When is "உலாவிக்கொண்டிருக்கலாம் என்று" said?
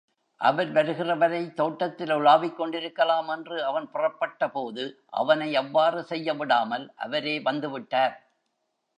2.13-3.57